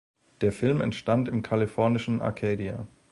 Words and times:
Der 0.41 0.51
Film 0.51 0.81
entstand 0.81 1.27
im 1.27 1.43
kalifornischen 1.43 2.21
Arcadia. 2.21 2.87